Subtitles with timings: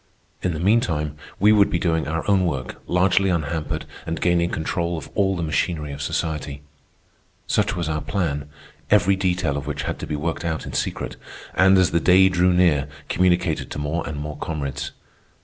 [0.41, 4.97] In the meantime we would be doing our own work, largely unhampered, and gaining control
[4.97, 6.63] of all the machinery of society.
[7.45, 8.49] Such was our plan,
[8.89, 11.17] every detail of which had to be worked out in secret,
[11.53, 14.89] and, as the day drew near, communicated to more and more comrades.